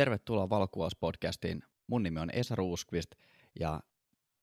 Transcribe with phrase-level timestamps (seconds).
[0.00, 1.62] Tervetuloa Valokuvauspodcastiin.
[1.86, 3.14] Mun nimi on Esa Ruuskvist
[3.60, 3.80] ja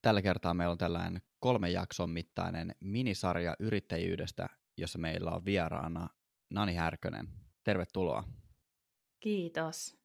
[0.01, 6.09] tällä kertaa meillä on tällainen kolmen jakson mittainen minisarja yrittäjyydestä, jossa meillä on vieraana
[6.49, 7.27] Nani Härkönen.
[7.63, 8.23] Tervetuloa.
[9.19, 9.97] Kiitos.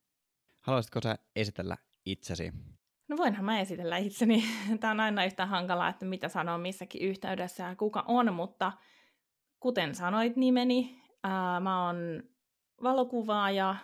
[0.61, 2.53] Haluaisitko sä esitellä itsesi?
[3.09, 4.45] No voinhan mä esitellä itseni.
[4.81, 8.73] Tämä on aina yhtä hankalaa, että mitä sanoo missäkin yhteydessä ja kuka on, mutta
[9.61, 12.23] kuten sanoit nimeni, ää, mä oon
[12.83, 13.77] valokuvaaja,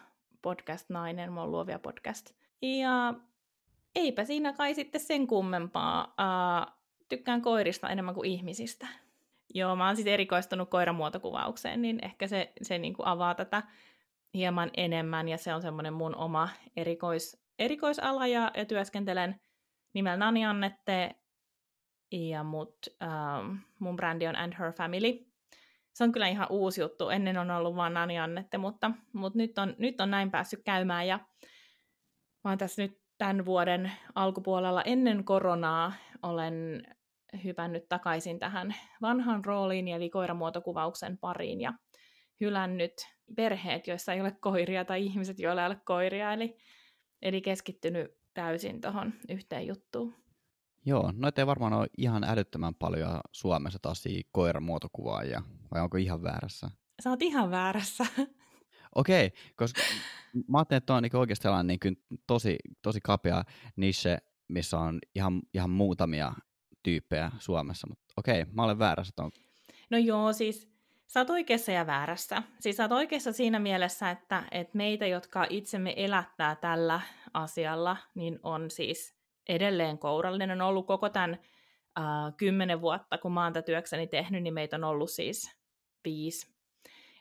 [0.43, 2.31] podcast-nainen, mä oon luovia podcast.
[2.63, 3.15] Ja
[3.95, 6.15] eipä siinä kai sitten sen kummempaa.
[6.19, 6.67] Ää,
[7.09, 8.87] tykkään koirista enemmän kuin ihmisistä.
[9.55, 13.63] Joo, mä oon sitten erikoistunut koiramuotokuvaukseen, niin ehkä se, se niin kuin avaa tätä
[14.35, 19.41] hieman enemmän, ja se on semmoinen mun oma erikois, erikoisala, ja, ja työskentelen
[19.95, 21.15] nimellä Nani Annette,
[22.13, 25.28] ja mut, ähm, mun brändi on And Her Family.
[25.99, 27.09] Se on kyllä ihan uusi juttu.
[27.09, 31.07] Ennen on ollut vaan Nani Annette, mutta, mutta nyt, on, nyt on näin päässyt käymään,
[31.07, 31.19] ja
[32.45, 36.83] mä oon tässä nyt tämän vuoden alkupuolella ennen koronaa olen
[37.45, 41.73] hypännyt takaisin tähän vanhan rooliin, eli koiramuotokuvauksen pariin, ja
[42.41, 42.93] hylännyt
[43.37, 46.57] perheet, joissa ei ole koiria, tai ihmiset, joilla ei ole koiria, eli,
[47.23, 50.15] eli keskittynyt täysin tuohon yhteen juttuun.
[50.87, 55.43] Joo, noita ei varmaan ole ihan älyttömän paljon Suomessa taas koiramuotokuvaajia,
[55.75, 56.71] vai onko ihan väärässä?
[57.03, 58.07] Sä oot ihan väärässä.
[58.95, 59.81] Okei, okay, koska
[60.49, 63.45] mä ajattelin, että on niin oikeasti sellainen niin tosi, tosi kapea
[63.77, 66.33] niche, missä on ihan, ihan muutamia
[66.83, 69.13] tyyppejä Suomessa, mutta okei, okay, mä olen väärässä.
[69.17, 69.31] Ton.
[69.91, 70.69] No joo, siis
[71.07, 72.43] sä oot oikeassa ja väärässä.
[72.61, 77.01] Siis sä oot oikeassa siinä mielessä, että, että meitä, jotka itsemme elättää tällä
[77.35, 80.51] asialla, niin on siis edelleen kourallinen.
[80.51, 81.39] On ollut koko tämän
[82.37, 85.58] kymmenen vuotta, kun mä oon tätä työkseni tehnyt, niin meitä on ollut siis
[86.09, 86.59] viisi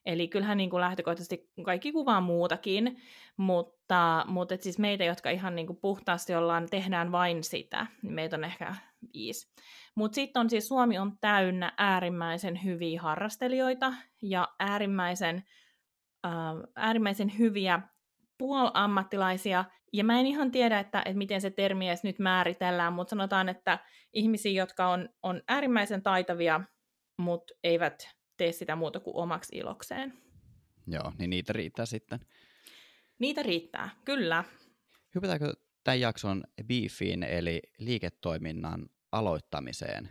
[0.07, 2.97] Eli kyllähän niin kuin lähtökohtaisesti kaikki kuvaa muutakin,
[3.37, 8.13] mutta, mutta et siis meitä, jotka ihan niin kuin puhtaasti ollaan, tehdään vain sitä, niin
[8.13, 8.75] meitä on ehkä
[9.13, 9.53] viisi.
[9.95, 15.43] Mutta sitten on siis Suomi on täynnä äärimmäisen hyviä harrastelijoita ja äärimmäisen,
[16.25, 16.33] äh,
[16.75, 17.79] äärimmäisen hyviä
[18.37, 23.09] puolammattilaisia, ja mä en ihan tiedä, että, että miten se termi edes nyt määritellään, mutta
[23.09, 23.79] sanotaan, että
[24.13, 26.61] ihmisiä, jotka on, on äärimmäisen taitavia,
[27.17, 30.13] mutta eivät tee sitä muuta kuin omaksi ilokseen.
[30.87, 32.19] Joo, niin niitä riittää sitten.
[33.19, 34.43] Niitä riittää, kyllä.
[35.15, 35.53] Hypätäänkö
[35.83, 40.09] tämän jakson beefiin, eli liiketoiminnan aloittamiseen?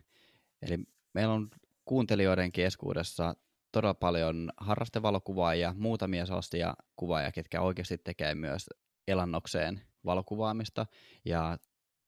[0.63, 0.79] Eli
[1.15, 1.49] meillä on
[1.85, 3.35] kuuntelijoiden keskuudessa
[3.73, 8.67] todella paljon harrastevalokuvaajia, muutamia sellaisia kuvaajia, ketkä oikeasti tekee myös
[9.09, 10.87] elannokseen valokuvaamista,
[11.25, 11.59] ja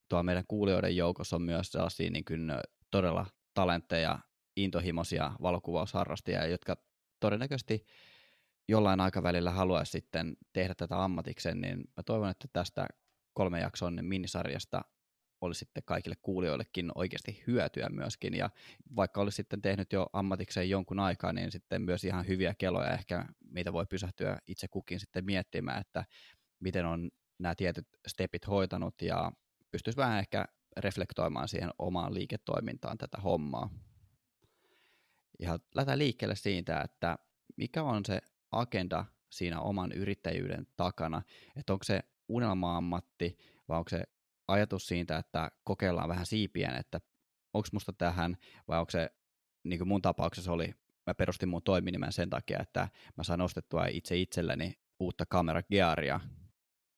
[0.09, 2.53] tuo meidän kuulijoiden joukossa on myös sellaisia niin kuin
[2.91, 4.19] todella talentteja
[4.64, 6.76] intohimoisia valokuvausharrastajia, jotka
[7.20, 7.86] todennäköisesti
[8.69, 12.86] jollain aikavälillä haluaisi sitten tehdä tätä ammatiksen, niin mä toivon, että tästä
[13.34, 14.82] kolme jakson minisarjasta
[15.41, 18.50] olisi sitten kaikille kuulijoillekin oikeasti hyötyä myöskin, ja
[18.96, 23.25] vaikka olisi sitten tehnyt jo ammatikseen jonkun aikaa, niin sitten myös ihan hyviä keloja ehkä,
[23.50, 26.04] mitä voi pysähtyä itse kukin sitten miettimään, että
[26.60, 29.32] miten on nämä tietyt stepit hoitanut, ja
[29.70, 30.44] pystyisi vähän ehkä
[30.76, 33.70] reflektoimaan siihen omaan liiketoimintaan tätä hommaa.
[35.38, 37.19] Ja lähdetään liikkeelle siitä, että
[37.56, 41.22] mikä on se agenda siinä oman yrittäjyyden takana,
[41.56, 43.38] että onko se unelma-ammatti
[43.69, 44.04] vai onko se
[44.49, 47.00] ajatus siitä, että kokeillaan vähän siipien, että
[47.54, 48.37] onko musta tähän
[48.69, 49.10] vai onko se,
[49.65, 50.75] niin kuin mun tapauksessa oli,
[51.06, 56.20] mä perustin mun toiminimen sen takia, että mä saan ostettua itse itselleni uutta kameragearia.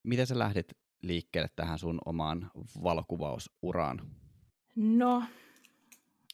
[0.02, 0.72] Miten sä lähdit
[1.02, 2.50] liikkeelle tähän sun omaan
[2.82, 4.10] valokuvausuraan?
[4.76, 5.22] No,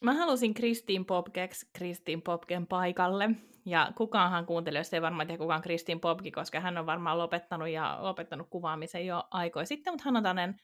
[0.07, 3.31] Mä halusin Kristiin Popkeks Kristiin Popken paikalle.
[3.65, 7.99] Ja kukaanhan kuuntelijoista ei varmaan tiedä kukaan Kristiin Popki, koska hän on varmaan lopettanut ja
[8.01, 10.57] lopettanut kuvaamisen jo aikoja sitten, mutta hän on tämmöinen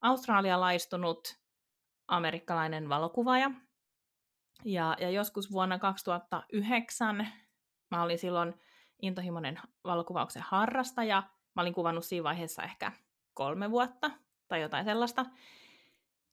[0.00, 1.38] australialaistunut
[2.08, 3.50] amerikkalainen valokuvaaja.
[4.64, 7.28] Ja, ja joskus vuonna 2009
[7.90, 8.54] mä olin silloin
[9.02, 11.22] intohimoinen valokuvauksen harrastaja.
[11.56, 12.92] Mä olin kuvannut siinä vaiheessa ehkä
[13.34, 14.10] kolme vuotta
[14.48, 15.26] tai jotain sellaista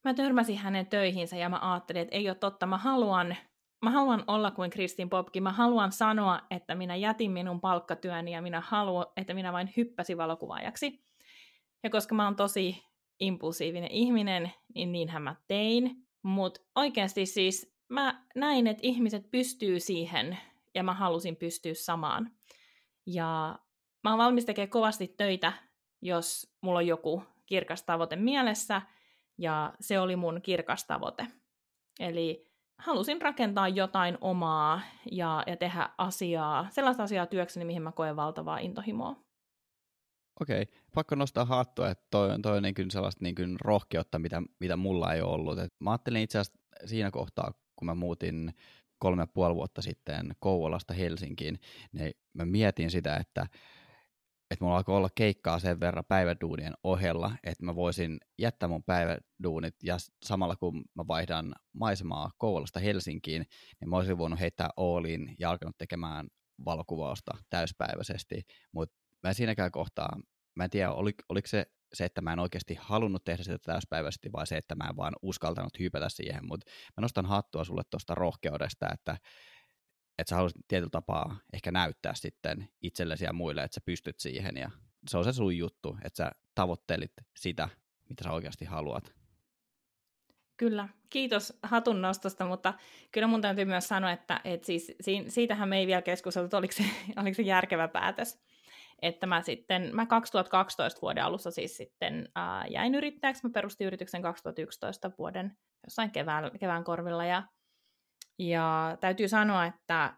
[0.08, 3.36] mä törmäsin hänen töihinsä ja mä ajattelin, että ei ole totta, mä haluan,
[3.82, 8.42] mä haluan olla kuin Kristin Popki, mä haluan sanoa, että minä jätin minun palkkatyöni ja
[8.42, 11.06] minä haluan, että minä vain hyppäsin valokuvaajaksi.
[11.84, 12.84] Ja koska mä oon tosi
[13.20, 16.08] impulsiivinen ihminen, niin niinhän mä tein.
[16.24, 20.38] Mutta oikeasti siis mä näin, että ihmiset pystyy siihen
[20.76, 22.32] ja mä halusin pystyä samaan.
[23.06, 23.60] Ja
[24.04, 25.54] mä oon valmis tekemään kovasti töitä,
[26.02, 28.82] jos mulla on joku kirkas tavoite mielessä–
[29.38, 31.28] ja se oli mun kirkas tavoite.
[32.00, 32.48] Eli
[32.78, 34.82] halusin rakentaa jotain omaa
[35.12, 39.16] ja, ja tehdä asiaa, sellaista asiaa työkseni, mihin mä koen valtavaa intohimoa.
[40.42, 40.76] Okei, okay.
[40.96, 44.78] pakko nostaa hattua, että toi, toi on niin kuin sellaista niin kuin rohkeutta, mitä, mitä
[44.78, 45.60] mulla ei ole ollut.
[45.60, 48.54] Et mä ajattelin itse asiassa siinä kohtaa, kun mä muutin
[49.00, 51.60] kolme ja puoli vuotta sitten Kouvolasta Helsinkiin,
[51.92, 53.48] niin mä mietin sitä, että,
[54.52, 59.76] että mulla alkoi olla keikkaa sen verran päiväduunien ohella, että mä voisin jättää mun päiväduunit
[59.84, 63.46] ja samalla kun mä vaihdan maisemaa Kouvolasta Helsinkiin,
[63.80, 66.28] niin mä olisin voinut heittää Ooliin ja alkanut tekemään
[66.66, 68.42] valokuvausta täyspäiväisesti,
[68.72, 70.20] mutta mä siinäkään kohtaa,
[70.56, 74.32] mä en tiedä, oli, oliko se se, että mä en oikeasti halunnut tehdä sitä täyspäiväisesti,
[74.32, 78.16] vai se, että mä en vaan uskaltanut hypätä siihen, mutta mä nostan hattua sulle tuosta
[78.16, 79.18] rohkeudesta, että,
[80.18, 84.58] että sä haluaisit tietyllä tapaa ehkä näyttää sitten itsellesi ja muille, että sä pystyt siihen,
[84.58, 84.72] ja
[85.08, 87.70] se on se sun juttu, että sä tavoittelit sitä,
[88.10, 89.14] mitä sä oikeasti haluat.
[90.58, 92.74] Kyllä, kiitos hatun nostosta, mutta
[93.12, 94.96] kyllä mun täytyy myös sanoa, että, että siis,
[95.28, 96.84] siitähän me ei vielä keskusteltu, että oliko se,
[97.22, 98.40] oliko se järkevä päätös.
[99.02, 104.22] Että mä sitten, mä 2012 vuoden alussa siis sitten ää, jäin yrittäjäksi, mä perustin yrityksen
[104.22, 107.44] 2011 vuoden jossain kevään, kevään korvilla ja,
[108.40, 110.14] ja täytyy sanoa, että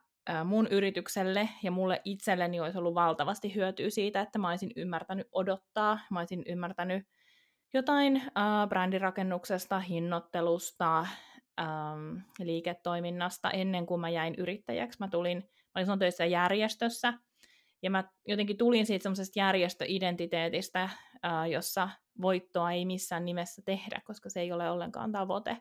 [0.45, 6.00] mun yritykselle ja mulle itselleni olisi ollut valtavasti hyötyä siitä, että mä olisin ymmärtänyt odottaa,
[6.12, 7.07] mä olisin ymmärtänyt
[7.74, 11.07] jotain ää, brändirakennuksesta, hinnoittelusta,
[11.60, 15.00] ähm, liiketoiminnasta ennen kuin mä jäin yrittäjäksi.
[15.00, 15.38] Mä tulin,
[15.75, 17.13] mä olin töissä järjestössä,
[17.81, 20.89] ja mä jotenkin tulin siitä semmoisesta järjestöidentiteetistä,
[21.24, 21.89] ää, jossa
[22.22, 25.57] voittoa ei missään nimessä tehdä, koska se ei ole ollenkaan tavoite.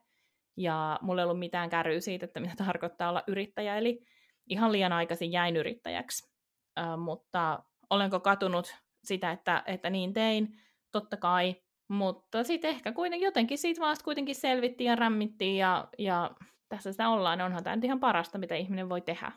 [0.58, 4.04] Ja mulla ei ollut mitään kärryä siitä, että mitä tarkoittaa olla yrittäjä, eli
[4.48, 6.32] ihan liian aikaisin jäin yrittäjäksi.
[6.76, 8.74] Ää, mutta olenko katunut
[9.04, 10.60] sitä, että, että niin tein?
[10.92, 11.56] Totta kai.
[11.88, 16.30] Mutta sitten ehkä kuitenkin jotenkin siitä vaan kuitenkin selvittiin ja rämmittiin ja, ja
[16.68, 17.40] tässä sitä ollaan.
[17.40, 19.32] Onhan tämä nyt ihan parasta, mitä ihminen voi tehdä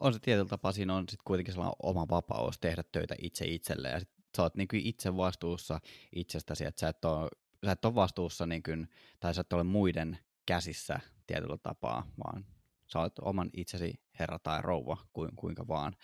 [0.00, 3.92] on se tietyllä tapaa, siinä on sitten kuitenkin sellainen oma vapaus tehdä töitä itse itselleen,
[3.92, 5.80] ja sit sä oot niin kuin itse vastuussa
[6.12, 7.30] itsestäsi, että sä et ole,
[7.66, 8.88] sä et ole vastuussa, niin kuin,
[9.20, 12.46] tai sä et ole muiden käsissä tietyllä tapaa, vaan
[12.92, 14.96] sä oot oman itsesi herra tai rouva,
[15.36, 15.96] kuinka vaan.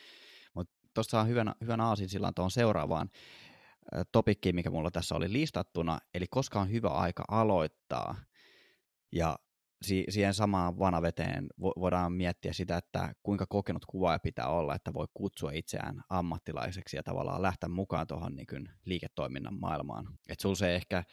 [0.54, 3.10] Mutta tuossa on hyvän, hyvän aasin silloin tuohon seuraavaan
[4.12, 8.16] topikkiin, mikä mulla tässä oli listattuna, eli koska on hyvä aika aloittaa.
[9.12, 9.38] Ja
[9.82, 14.94] si- siihen samaan vanaveteen vo- voidaan miettiä sitä, että kuinka kokenut kuvaaja pitää olla, että
[14.94, 20.06] voi kutsua itseään ammattilaiseksi ja tavallaan lähteä mukaan tuohon niin liiketoiminnan maailmaan.
[20.28, 21.04] Että sulla se ehkä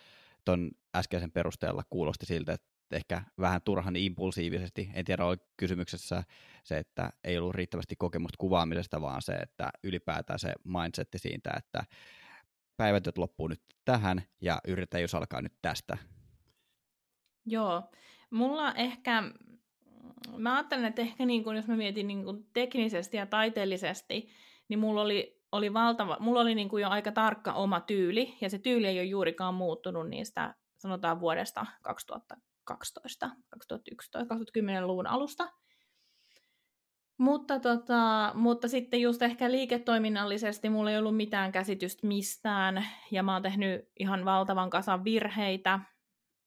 [0.45, 4.89] tuon äskeisen perusteella kuulosti siltä, että ehkä vähän turhan impulsiivisesti.
[4.93, 6.23] En tiedä, oli kysymyksessä
[6.63, 11.83] se, että ei ollut riittävästi kokemusta kuvaamisesta, vaan se, että ylipäätään se mindsetti siitä, että
[12.77, 15.97] päivätyöt loppuu nyt tähän ja yrittäjyys alkaa nyt tästä.
[17.45, 17.83] Joo,
[18.33, 19.23] Mulla ehkä,
[20.37, 24.29] mä ajattelen, että ehkä niin kuin, jos mä mietin niin kuin teknisesti ja taiteellisesti,
[24.69, 28.49] niin mulla oli, oli valtava, mulla oli niin kuin jo aika tarkka oma tyyli, ja
[28.49, 35.51] se tyyli ei ole juurikaan muuttunut niistä, sanotaan vuodesta 2012, 2011, 2010-luvun alusta.
[37.17, 43.33] Mutta, tota, mutta sitten just ehkä liiketoiminnallisesti mulla ei ollut mitään käsitystä mistään, ja mä
[43.33, 45.79] oon tehnyt ihan valtavan kasan virheitä,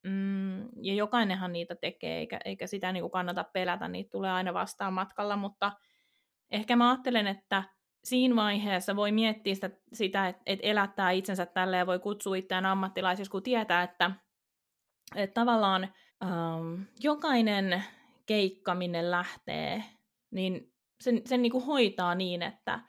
[0.07, 4.55] Mm, ja jokainenhan niitä tekee, eikä, eikä sitä niin kuin kannata pelätä, niitä tulee aina
[4.55, 5.73] vastaan matkalla, mutta
[6.51, 7.63] ehkä mä ajattelen, että
[8.05, 12.67] siinä vaiheessa voi miettiä sitä, sitä että, että elättää itsensä tälle ja voi kutsua itseään
[12.67, 14.11] ammattilaisiksi, kun tietää, että,
[15.17, 15.89] että tavallaan
[16.25, 17.85] ähm, jokainen
[18.27, 19.85] keikka, minne lähtee,
[20.31, 22.81] niin sen, sen niin kuin hoitaa niin, että,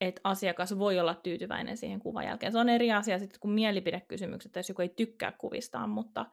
[0.00, 2.52] että asiakas voi olla tyytyväinen siihen kuvan jälkeen.
[2.52, 6.26] Se on eri asia sitten kuin mielipidekysymykset, jos joku ei tykkää kuvistaan, mutta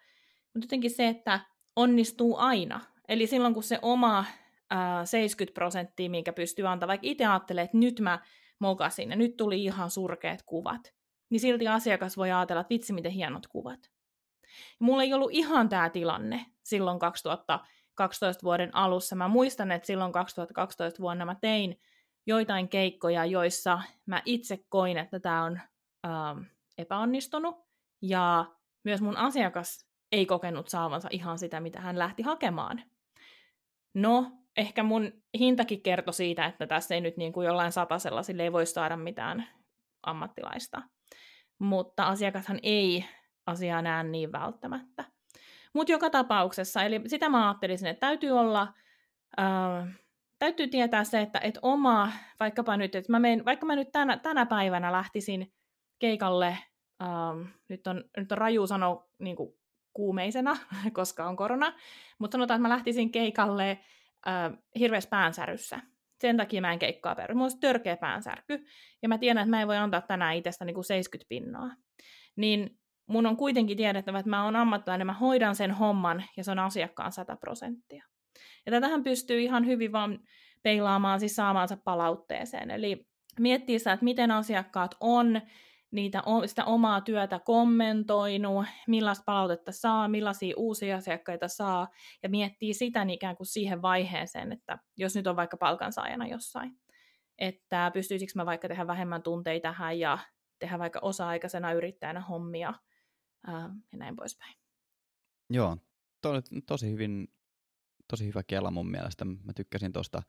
[0.53, 1.39] mutta jotenkin se, että
[1.75, 2.79] onnistuu aina.
[3.07, 4.25] Eli silloin kun se oma
[4.69, 8.19] ää, 70 prosenttia, minkä pystyy antamaan, vaikka itse ajattelee, että nyt mä
[8.59, 10.93] mokasin ja nyt tuli ihan surkeat kuvat,
[11.29, 13.79] niin silti asiakas voi ajatella, että vitsi miten hienot kuvat.
[14.43, 19.15] Ja mulla ei ollut ihan tämä tilanne silloin 2012 vuoden alussa.
[19.15, 21.79] Mä muistan, että silloin 2012 vuonna mä tein
[22.27, 25.59] joitain keikkoja, joissa mä itse koin, että tämä on
[26.03, 26.35] ää,
[26.77, 27.55] epäonnistunut.
[28.01, 28.45] Ja
[28.83, 32.83] myös mun asiakas ei kokenut saavansa ihan sitä, mitä hän lähti hakemaan.
[33.93, 38.43] No, ehkä mun hintakin kertoi siitä, että tässä ei nyt niin kuin jollain satasella sille
[38.43, 39.47] ei voi saada mitään
[40.03, 40.81] ammattilaista.
[41.59, 43.05] Mutta asiakashan ei
[43.45, 45.05] asiaa näe niin välttämättä.
[45.73, 48.73] Mutta joka tapauksessa, eli sitä mä ajattelisin, että täytyy olla,
[49.39, 49.87] äh,
[50.39, 54.17] täytyy tietää se, että et oma, vaikkapa nyt, että mä menen, vaikka mä nyt tänä,
[54.17, 55.53] tänä päivänä lähtisin
[55.99, 56.57] keikalle,
[57.03, 59.35] ähm, nyt, on, nyt on raju sanoa niin
[59.93, 60.57] kuumeisena,
[60.93, 61.73] koska on korona,
[62.19, 63.79] mutta sanotaan, että mä lähtisin keikalle
[64.79, 65.79] hirveässä päänsäryssä
[66.21, 67.35] Sen takia mä en keikkaa peru.
[67.35, 68.65] Mulla on törkeä päänsärky,
[69.01, 71.75] ja mä tiedän, että mä en voi antaa tänään itsestä niin kuin 70 pinnaa.
[72.35, 76.51] Niin mun on kuitenkin tiedettävä, että mä oon ammattilainen, mä hoidan sen homman, ja se
[76.51, 78.03] on asiakkaan 100 prosenttia.
[78.65, 80.19] Ja tätähän pystyy ihan hyvin vaan
[80.63, 82.71] peilaamaan siis saamaansa palautteeseen.
[82.71, 83.07] Eli
[83.39, 85.41] miettii sitä, että miten asiakkaat on
[85.91, 91.87] niitä, sitä omaa työtä kommentoinut, millaista palautetta saa, millaisia uusia asiakkaita saa,
[92.23, 96.71] ja miettii sitä niin ikään kuin siihen vaiheeseen, että jos nyt on vaikka palkansaajana jossain,
[97.37, 100.17] että pystyisikö mä vaikka tehdä vähemmän tunteita tähän ja
[100.59, 102.73] tehdä vaikka osa-aikaisena yrittäjänä hommia
[103.47, 104.53] ää, ja näin poispäin.
[105.49, 105.77] Joo,
[106.21, 106.29] to,
[106.67, 107.27] tosi hyvin
[108.09, 109.25] tosi hyvä kela mun mielestä.
[109.25, 110.23] Mä tykkäsin tosta.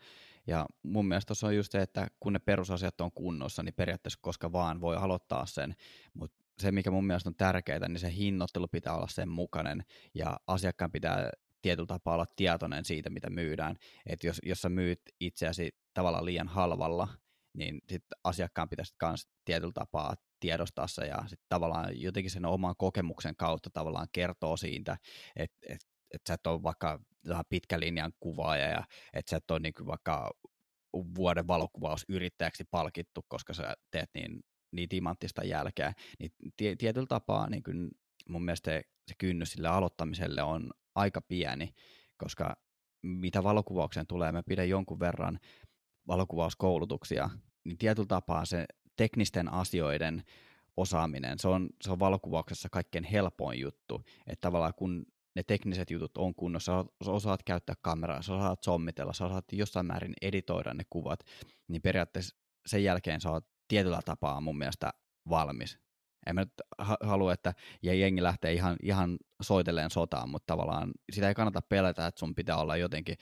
[0.51, 4.19] Ja mun mielestä tuossa on just se, että kun ne perusasiat on kunnossa, niin periaatteessa
[4.23, 5.75] koska vaan voi aloittaa sen.
[6.15, 10.41] Mutta se, mikä mun mielestä on tärkeää, niin se hinnoittelu pitää olla sen mukainen ja
[10.47, 11.31] asiakkaan pitää
[11.63, 13.77] tietyllä tapaa olla tietoinen siitä, mitä myydään.
[14.07, 17.09] Että jos, jos sä myyt itseäsi tavallaan liian halvalla,
[17.53, 22.75] niin sitten asiakkaan pitäisi myös tietyllä tapaa tiedostaa se ja sitten tavallaan jotenkin sen oman
[22.79, 24.97] kokemuksen kautta tavallaan kertoo siitä,
[25.37, 27.01] että et, et sä et ole vaikka
[27.49, 30.31] pitkä linjan kuvaaja ja että sä et ole niin vaikka
[30.93, 34.41] vuoden valokuvausyrittäjäksi palkittu, koska sä teet niin,
[34.73, 36.33] niin timanttista jälkeä, niin
[36.79, 37.91] tietyllä tapaa niin kuin
[38.29, 41.75] mun mielestä se, se kynnys sille aloittamiselle on aika pieni,
[42.17, 42.57] koska
[43.03, 45.39] mitä valokuvaukseen tulee, mä pidän jonkun verran
[46.07, 47.31] valokuvauskoulutuksia,
[47.65, 50.23] niin tietyllä tapaa se teknisten asioiden
[50.77, 55.07] osaaminen, se on, se on valokuvauksessa kaikkein helpoin juttu, että tavallaan kun
[55.37, 59.87] ne tekniset jutut on kunnossa, sä osaat käyttää kameraa, sä osaat sommitella, sä osaat jossain
[59.87, 61.21] määrin editoida ne kuvat,
[61.69, 64.93] niin periaatteessa sen jälkeen sä oot tietyllä tapaa mun mielestä
[65.29, 65.79] valmis.
[66.27, 66.53] En mä nyt
[67.01, 72.19] halua, että jengi lähtee ihan, ihan soitelleen sotaan, mutta tavallaan sitä ei kannata pelätä, että
[72.19, 73.17] sun pitää olla jotenkin,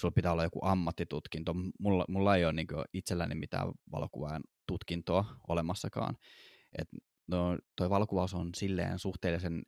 [0.00, 1.54] sulla pitää olla joku ammattitutkinto.
[1.80, 6.16] Mulla, mulla ei ole niin itselläni mitään valokuvan tutkintoa olemassakaan.
[6.78, 6.88] Et
[7.26, 9.62] no, toi valokuvaus on silleen suhteellisen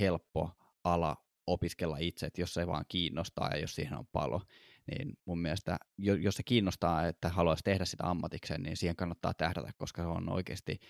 [0.00, 0.50] helppo
[0.84, 4.42] ala opiskella itse, että jos se vaan kiinnostaa ja jos siihen on palo,
[4.86, 9.70] niin mun mielestä, jos se kiinnostaa, että haluaisi tehdä sitä ammatikseen, niin siihen kannattaa tähdätä,
[9.76, 10.80] koska se on oikeasti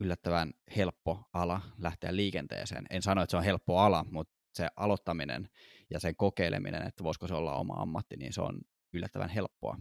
[0.00, 2.86] yllättävän helppo ala lähteä liikenteeseen.
[2.90, 5.48] En sano, että se on helppo ala, mutta se aloittaminen
[5.90, 8.60] ja sen kokeileminen, että voisiko se olla oma ammatti, niin se on
[8.92, 9.76] yllättävän helppoa.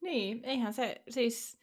[0.00, 1.58] Niin, eihän se siis,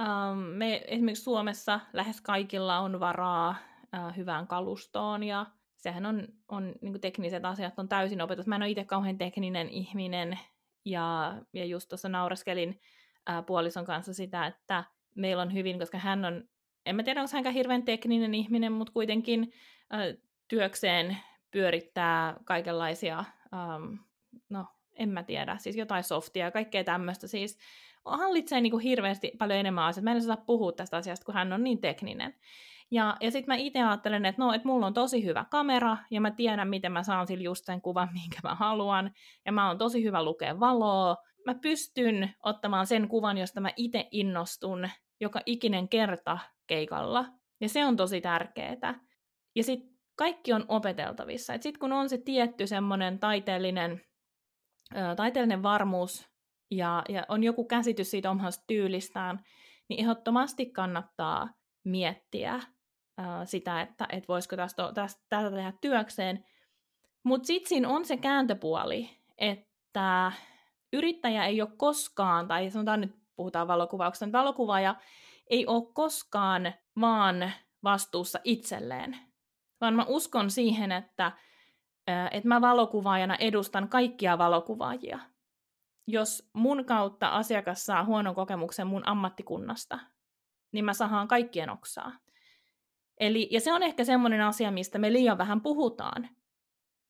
[0.00, 3.56] ähm, me esimerkiksi Suomessa lähes kaikilla on varaa
[3.94, 5.46] äh, hyvään kalustoon ja
[5.86, 8.46] sehän on, on niin tekniset asiat on täysin opetus.
[8.46, 10.38] Mä en ole itse kauhean tekninen ihminen,
[10.84, 12.80] ja, ja just tuossa naureskelin
[13.26, 16.44] ää, puolison kanssa sitä, että meillä on hyvin, koska hän on,
[16.86, 19.52] en mä tiedä, onko hänkään hirveän tekninen ihminen, mutta kuitenkin
[19.90, 20.14] ää,
[20.48, 21.16] työkseen
[21.50, 23.18] pyörittää kaikenlaisia,
[23.54, 23.98] äm,
[24.48, 27.58] no en mä tiedä, siis jotain softia ja kaikkea tämmöistä, siis
[28.04, 30.04] hallitsee niin kuin hirveästi paljon enemmän asioita.
[30.04, 32.34] Mä en osaa puhua tästä asiasta, kun hän on niin tekninen.
[32.90, 36.20] Ja, ja sitten mä itse ajattelen, että no, että mulla on tosi hyvä kamera, ja
[36.20, 39.10] mä tiedän, miten mä saan sillä just sen kuvan, minkä mä haluan,
[39.46, 41.16] ja mä oon tosi hyvä lukea valoa.
[41.46, 44.88] Mä pystyn ottamaan sen kuvan, josta mä itse innostun
[45.20, 47.24] joka ikinen kerta keikalla,
[47.60, 49.00] ja se on tosi tärkeää.
[49.54, 51.52] Ja sitten kaikki on opeteltavissa.
[51.52, 54.00] Sitten kun on se tietty semmoinen taiteellinen,
[55.16, 56.28] taiteellinen varmuus
[56.70, 59.44] ja, ja on joku käsitys siitä omasta tyylistään,
[59.88, 61.48] niin ehdottomasti kannattaa
[61.84, 62.60] miettiä
[63.44, 66.44] sitä, että et voisiko tästä, tästä, tätä tehdä työkseen.
[67.22, 70.32] Mutta sitten siinä on se kääntöpuoli, että
[70.92, 74.94] yrittäjä ei ole koskaan, tai sanotaan nyt puhutaan valokuvauksesta, valokuvaaja
[75.50, 77.52] ei ole koskaan vaan
[77.84, 79.16] vastuussa itselleen,
[79.80, 81.32] vaan mä uskon siihen, että,
[82.30, 85.18] että mä valokuvaajana edustan kaikkia valokuvaajia.
[86.06, 89.98] Jos mun kautta asiakas saa huonon kokemuksen mun ammattikunnasta,
[90.72, 92.12] niin mä sahaan kaikkien oksaa.
[93.20, 96.28] Eli, ja se on ehkä semmoinen asia, mistä me liian vähän puhutaan.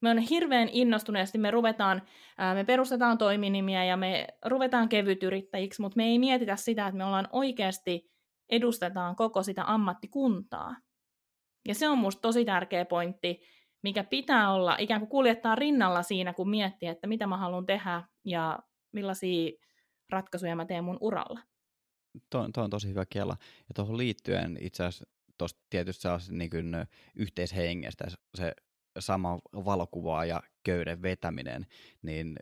[0.03, 2.03] Me on hirveän innostuneesti, me ruvetaan,
[2.55, 7.29] me perustetaan toiminimiä ja me ruvetaan kevytyrittäjiksi, mutta me ei mietitä sitä, että me ollaan
[7.33, 8.11] oikeasti
[8.49, 10.77] edustetaan koko sitä ammattikuntaa.
[11.69, 13.41] Ja se on musta tosi tärkeä pointti,
[13.83, 18.03] mikä pitää olla, ikään kuin kuljettaa rinnalla siinä, kun miettii, että mitä mä haluan tehdä
[18.25, 18.59] ja
[18.93, 19.53] millaisia
[20.11, 21.41] ratkaisuja mä teen mun uralla.
[22.31, 23.37] Tuo, tuo on tosi hyvä kela.
[23.41, 26.73] Ja tuohon liittyen itse asiassa tuosta tietystä niin kuin
[27.15, 28.53] yhteishengestä, se
[28.99, 31.67] sama valokuva ja köyden vetäminen,
[32.03, 32.37] niin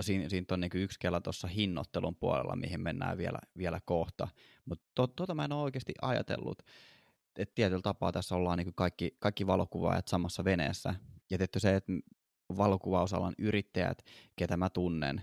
[0.00, 4.28] siinä, siinä on niin yksi kela tuossa hinnoittelun puolella, mihin mennään vielä, vielä kohta.
[4.64, 6.62] Mutta to, tuota mä en ole oikeasti ajatellut,
[7.38, 10.94] että tietyllä tapaa tässä ollaan niin kaikki, kaikki valokuvaajat samassa veneessä.
[11.30, 11.92] Ja tietty se, että
[12.56, 14.04] valokuvausalan yrittäjät,
[14.36, 15.22] ketä mä tunnen,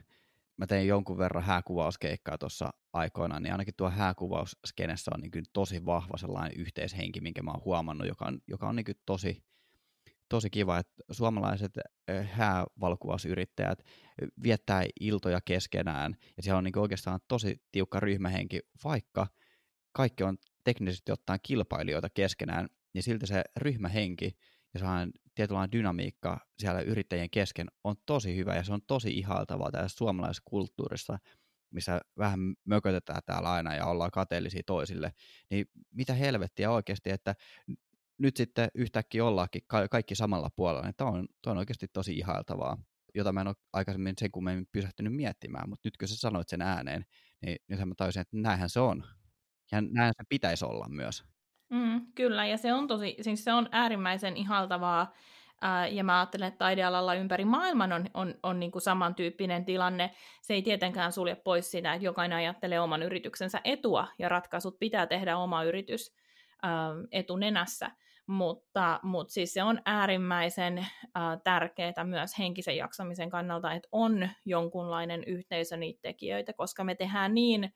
[0.58, 6.18] mä tein jonkun verran hääkuvauskeikkaa tuossa aikoina, niin ainakin tuo hääkuvausskenessä on niin tosi vahva
[6.18, 9.44] sellainen yhteishenki, minkä mä oon huomannut, joka on, joka on niin tosi,
[10.30, 11.72] tosi kiva, että suomalaiset
[12.24, 13.84] häävalokuvausyrittäjät
[14.44, 19.28] viettää iltoja keskenään, ja siellä on niin oikeastaan tosi tiukka ryhmähenki, vaikka
[19.92, 24.38] kaikki on teknisesti ottaen kilpailijoita keskenään, niin silti se ryhmähenki
[24.74, 29.72] ja sellainen tietynlainen dynamiikka siellä yrittäjien kesken on tosi hyvä ja se on tosi ihailtavaa
[29.72, 31.20] tässä suomalaisessa kulttuurissa,
[31.72, 35.14] missä vähän mökötetään täällä aina ja ollaan kateellisia toisille,
[35.50, 37.36] niin mitä helvettiä oikeasti, että
[38.18, 42.78] nyt sitten yhtäkkiä ollaankin ka- kaikki samalla puolella, niin tämä on, on oikeasti tosi ihailtavaa,
[43.16, 46.62] jota mä en ole aikaisemmin sen kummemmin pysähtynyt miettimään, mutta nyt kun sä sanoit sen
[46.62, 47.06] ääneen,
[47.42, 49.04] niin nythän mä tajusin, että näinhän se on.
[49.72, 51.24] Ja näin se pitäisi olla myös.
[51.70, 55.14] Mm, kyllä, ja se on tosi, siis se on äärimmäisen ihaltavaa,
[55.62, 60.12] ää, ja mä ajattelen, että taidealalla ympäri maailman on, on, on niin kuin samantyyppinen tilanne.
[60.42, 65.08] Se ei tietenkään sulje pois sitä, että jokainen ajattelee oman yrityksensä etua, ja ratkaisut pitää
[65.08, 66.16] tehdä oma yritys
[66.64, 67.92] ää, etunenässä.
[68.28, 70.88] Mutta, mutta siis se on äärimmäisen äh,
[71.44, 77.74] tärkeää myös henkisen jaksamisen kannalta, että on jonkunlainen yhteisö niitä tekijöitä, koska me tehdään niin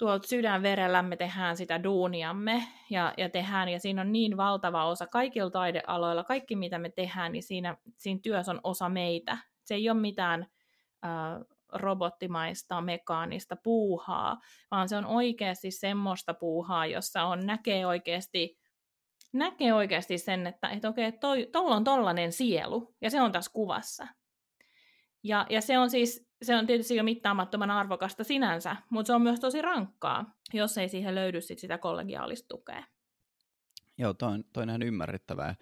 [0.00, 5.06] tuolta sydänverellä me tehdään sitä duuniamme ja, ja tehdään, ja siinä on niin valtava osa
[5.06, 9.38] kaikilla taidealoilla, kaikki mitä me tehdään, niin siinä, siinä työssä on osa meitä.
[9.64, 10.46] Se ei ole mitään
[11.04, 11.10] äh,
[11.72, 14.40] robottimaista, mekaanista puuhaa,
[14.70, 18.58] vaan se on oikeasti semmoista puuhaa, jossa on, näkee oikeasti
[19.32, 21.12] näkee oikeasti sen, että, että okei,
[21.52, 24.06] tuolla on tollainen sielu, ja se on tässä kuvassa.
[25.22, 29.22] Ja, ja se on siis se on tietysti jo mittaamattoman arvokasta sinänsä, mutta se on
[29.22, 32.84] myös tosi rankkaa, jos ei siihen löydy sit sitä kollegiaalista tukea.
[33.98, 35.54] Joo, toi on, toi on ihan ymmärrettävää.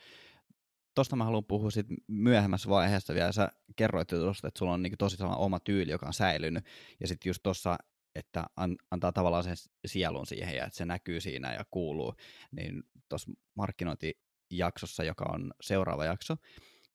[0.95, 3.33] Tuosta mä haluan puhua sit myöhemmässä vaiheessa vielä.
[3.33, 6.65] Sä kerroit tuosta, että sulla on niinku tosi sellainen oma tyyli, joka on säilynyt.
[7.01, 7.77] Ja sitten just tuossa,
[8.15, 9.57] että an, antaa tavallaan sen
[9.87, 12.15] sielun siihen ja että se näkyy siinä ja kuuluu.
[12.53, 16.37] Niin tuossa markkinointijaksossa, joka on seuraava jakso,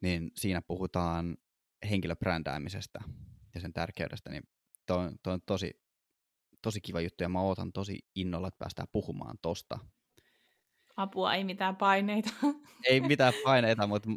[0.01, 1.38] niin siinä puhutaan
[1.89, 2.99] henkilöbrändäämisestä
[3.55, 4.43] ja sen tärkeydestä, niin
[4.85, 5.83] toi, toi on tosi,
[6.61, 9.79] tosi kiva juttu ja mä ootan tosi innolla, että päästään puhumaan tosta.
[10.97, 12.29] Apua, ei mitään paineita.
[12.89, 14.09] ei mitään paineita, mutta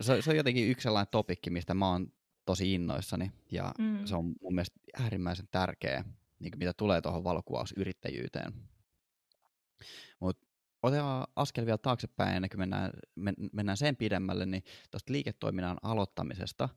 [0.00, 2.12] se, se on jotenkin yksi sellainen topikki, mistä mä oon
[2.46, 4.06] tosi innoissani ja mm.
[4.06, 6.04] se on mun mielestä äärimmäisen tärkeä,
[6.38, 8.52] niin mitä tulee tuohon valokuvausyrittäjyyteen.
[10.20, 10.46] Mutta
[10.82, 12.90] otetaan askel vielä taaksepäin ennen kuin mennään,
[13.52, 16.68] mennään sen pidemmälle, niin tuosta liiketoiminnan aloittamisesta.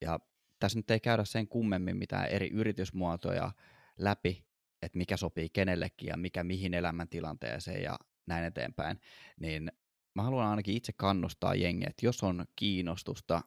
[0.00, 0.20] Ja
[0.62, 3.52] tässä nyt ei käydä sen kummemmin mitään eri yritysmuotoja
[3.98, 4.44] läpi,
[4.82, 9.00] että mikä sopii kenellekin ja mikä mihin elämäntilanteeseen ja näin eteenpäin,
[9.40, 9.72] niin
[10.14, 13.42] mä haluan ainakin itse kannustaa jengiä, että jos on kiinnostusta,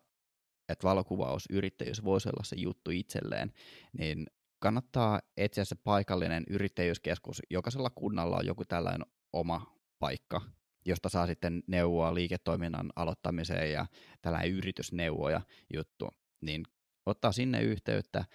[0.69, 3.53] että valokuvausyrittäjyys voisi olla se juttu itselleen,
[3.97, 4.27] niin
[4.59, 7.41] kannattaa etsiä se paikallinen yrittäjyyskeskus.
[7.49, 10.41] Jokaisella kunnalla on joku tällainen oma paikka,
[10.85, 13.85] josta saa sitten neuvoa liiketoiminnan aloittamiseen ja
[14.21, 15.41] tällainen yritysneuvoja
[15.73, 16.09] juttu.
[16.41, 16.63] Niin
[17.05, 18.25] ottaa sinne yhteyttä,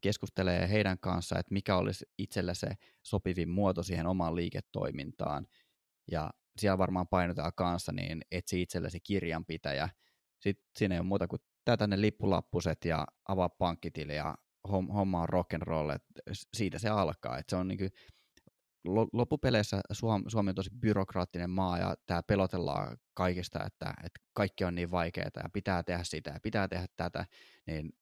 [0.00, 2.68] keskustelee heidän kanssaan, että mikä olisi itsellä se
[3.02, 5.46] sopivin muoto siihen omaan liiketoimintaan.
[6.10, 9.88] Ja siellä varmaan painotetaan kanssa, niin etsi itsellesi kirjanpitäjä.
[10.40, 14.34] Sitten siinä ei ole muuta kuin täytä ne lippulappuset ja avaa pankkitili ja
[14.68, 15.28] homma on
[15.62, 16.22] roll, että
[16.54, 17.38] siitä se alkaa.
[17.38, 17.90] Että se on niin kuin,
[19.12, 24.74] loppupeleissä Suomi, Suomi on tosi byrokraattinen maa ja tämä pelotellaan kaikista, että, että kaikki on
[24.74, 27.26] niin vaikeaa ja pitää tehdä sitä ja pitää tehdä tätä,
[27.66, 27.92] niin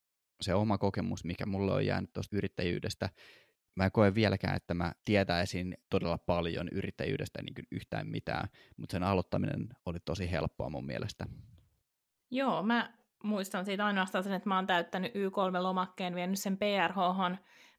[0.43, 3.09] se oma kokemus, mikä mulle on jäänyt tuosta yrittäjyydestä,
[3.75, 8.93] mä en koe vieläkään, että mä tietäisin todella paljon yrittäjyydestä niin kuin yhtään mitään, mutta
[8.93, 11.27] sen aloittaminen oli tosi helppoa mun mielestä.
[12.31, 12.93] Joo, mä
[13.25, 16.97] muistan siitä ainoastaan sen, että mä oon täyttänyt Y3-lomakkeen, vienyt sen prh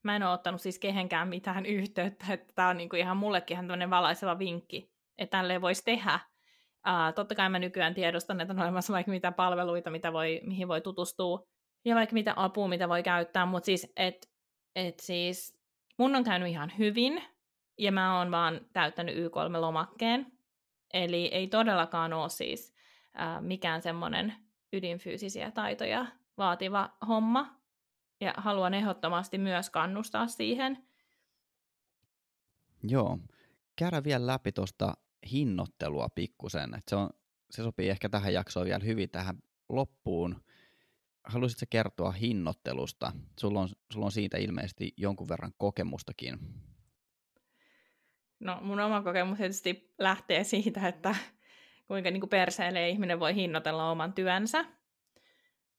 [0.03, 3.65] Mä en ole ottanut siis kehenkään mitään yhteyttä, että tämä on niinku ihan mullekin ihan
[3.65, 6.19] tämmöinen valaiseva vinkki, että tälleen voisi tehdä.
[6.87, 10.67] Uh, totta kai mä nykyään tiedostan, että on olemassa vaikka mitä palveluita, mitä voi, mihin
[10.67, 11.47] voi tutustua,
[11.85, 14.31] ja vaikka mitä apua, mitä voi käyttää, mutta siis, et,
[14.75, 15.59] et siis
[15.97, 17.23] mun on käynyt ihan hyvin,
[17.77, 20.25] ja mä oon vaan täyttänyt Y3-lomakkeen,
[20.93, 22.73] eli ei todellakaan ole siis
[23.13, 24.33] ää, mikään semmoinen
[24.73, 26.05] ydinfyysisiä taitoja
[26.37, 27.63] vaativa homma,
[28.21, 30.87] ja haluan ehdottomasti myös kannustaa siihen.
[32.83, 33.19] Joo,
[33.75, 34.93] käydä vielä läpi tuosta
[35.31, 36.95] hinnoittelua pikkusen, että se,
[37.51, 39.37] se sopii ehkä tähän jaksoon vielä hyvin tähän
[39.69, 40.43] loppuun,
[41.23, 43.11] haluaisitko kertoa hinnoittelusta?
[43.39, 46.39] Sulla on, sulla on siitä ilmeisesti jonkun verran kokemustakin.
[48.39, 51.15] No mun oma kokemus tietysti lähtee siitä, että
[51.87, 54.65] kuinka niin perseelle ihminen voi hinnoitella oman työnsä.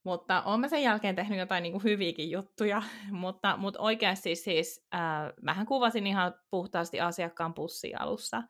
[0.04, 4.86] Mutta olen mä sen jälkeen tehnyt jotain niin kuin hyviäkin juttuja, mutta, mutta oikeasti siis
[4.94, 5.00] äh,
[5.42, 8.42] mähän kuvasin ihan puhtaasti asiakkaan pussi alussa.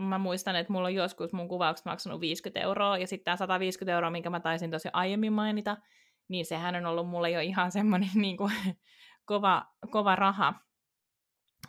[0.00, 3.92] Mä muistan, että mulla on joskus mun kuvaukset maksanut 50 euroa, ja sitten tämä 150
[3.92, 5.76] euroa, minkä mä taisin tosi aiemmin mainita,
[6.28, 8.52] niin sehän on ollut mulle jo ihan semmoinen niin kuin,
[9.24, 10.54] kova, kova raha.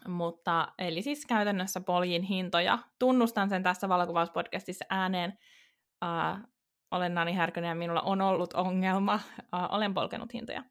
[0.08, 2.80] Mutta eli siis käytännössä poljin hintoja.
[3.00, 5.38] Tunnustan sen tässä valokuvauspodcastissa ääneen.
[6.06, 6.40] Uh,
[6.92, 9.20] olen Nani Härkönen ja minulla on ollut ongelma.
[9.40, 10.64] Uh, olen polkenut hintoja.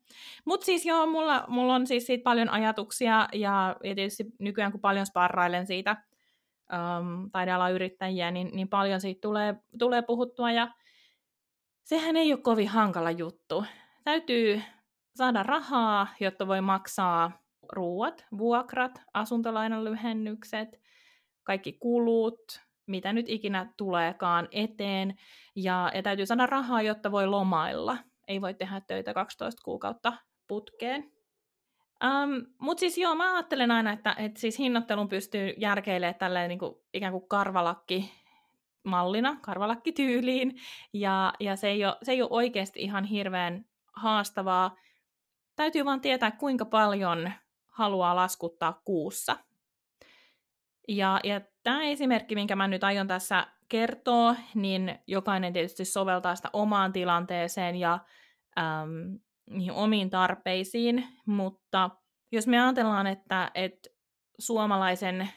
[0.45, 4.81] Mutta siis joo, mulla, mulla on siis siitä paljon ajatuksia ja, ja tietysti nykyään kun
[4.81, 5.97] paljon sparrailen siitä
[6.73, 10.69] um, taidealan yrittäjiä, niin, niin paljon siitä tulee, tulee puhuttua ja
[11.83, 13.65] sehän ei ole kovin hankala juttu.
[14.05, 14.63] Täytyy
[15.17, 20.81] saada rahaa, jotta voi maksaa ruuat, vuokrat, asuntolainan lyhennykset,
[21.43, 25.19] kaikki kulut, mitä nyt ikinä tuleekaan eteen,
[25.57, 27.99] ja, ja täytyy saada rahaa, jotta voi lomailla.
[28.29, 30.13] Ei voi tehdä töitä 12 kuukautta
[30.49, 31.13] putkeen.
[32.05, 36.59] Um, Mutta siis joo, mä ajattelen aina, että, että siis hinnoittelun pystyy järkeilemään tälleen niin
[36.59, 38.13] kuin, ikään kuin karvalakki
[38.85, 40.57] mallina, karvalakkityyliin,
[40.93, 44.77] ja, ja se, ei ole, se ei ole oikeasti ihan hirveän haastavaa.
[45.57, 47.33] Täytyy vaan tietää, kuinka paljon
[47.67, 49.37] haluaa laskuttaa kuussa.
[50.89, 56.51] Ja, ja tämä esimerkki, minkä mä nyt aion tässä kertoa, niin jokainen tietysti soveltaa sitä
[56.53, 57.99] omaan tilanteeseen ja
[58.59, 59.19] äm,
[59.51, 61.91] niihin omiin tarpeisiin, mutta
[62.33, 63.91] jos me ajatellaan, että, että
[64.39, 65.29] suomalaisen äm,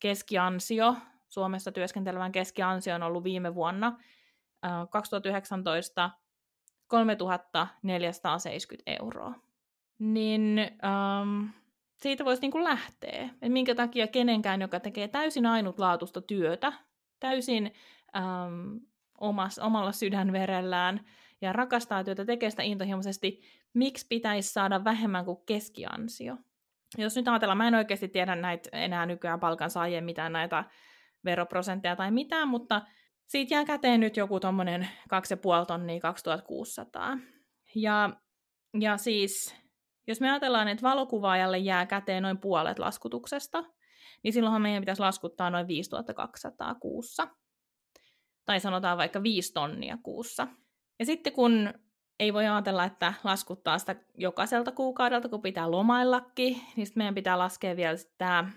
[0.00, 0.96] keskiansio,
[1.28, 3.98] Suomessa työskentelevän keskiansio on ollut viime vuonna
[4.66, 6.10] äh, 2019
[6.86, 9.34] 3470 euroa
[9.98, 10.60] niin
[11.22, 11.48] um,
[11.96, 13.28] siitä voisi niinku lähteä.
[13.42, 16.72] Et minkä takia kenenkään, joka tekee täysin ainutlaatuista työtä,
[17.20, 17.72] täysin
[18.16, 18.80] um,
[19.20, 21.00] omas, omalla sydänverellään
[21.40, 23.42] ja rakastaa työtä, tekee sitä intohimoisesti,
[23.74, 26.36] miksi pitäisi saada vähemmän kuin keskiansio?
[26.98, 30.64] Jos nyt ajatellaan, mä en oikeasti tiedä näitä enää nykyään palkansaajien mitään näitä
[31.24, 32.82] veroprosentteja tai mitään, mutta
[33.26, 37.18] siitä jää käteen nyt joku tuommoinen 2,5 tonnia 2600.
[37.74, 38.10] Ja,
[38.80, 39.56] ja siis
[40.06, 43.64] jos me ajatellaan, että valokuvaajalle jää käteen noin puolet laskutuksesta,
[44.22, 47.28] niin silloinhan meidän pitäisi laskuttaa noin 5200 kuussa.
[48.44, 50.48] Tai sanotaan vaikka 5 tonnia kuussa.
[50.98, 51.74] Ja sitten kun
[52.20, 57.38] ei voi ajatella, että laskuttaa sitä jokaiselta kuukaudelta, kun pitää lomaillakin, niin sitten meidän pitää
[57.38, 58.50] laskea vielä tämä,